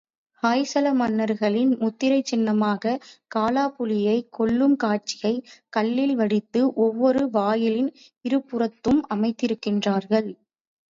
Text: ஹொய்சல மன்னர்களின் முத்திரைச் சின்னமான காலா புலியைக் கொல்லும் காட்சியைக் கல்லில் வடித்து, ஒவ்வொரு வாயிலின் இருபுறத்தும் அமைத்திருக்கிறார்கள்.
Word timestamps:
ஹொய்சல 0.43 0.91
மன்னர்களின் 0.93 1.73
முத்திரைச் 1.81 2.29
சின்னமான 2.29 2.93
காலா 3.31 3.65
புலியைக் 3.75 4.31
கொல்லும் 4.31 4.75
காட்சியைக் 4.77 5.45
கல்லில் 5.73 6.15
வடித்து, 6.15 6.63
ஒவ்வொரு 6.85 7.23
வாயிலின் 7.31 7.91
இருபுறத்தும் 8.25 9.01
அமைத்திருக்கிறார்கள். 9.13 10.31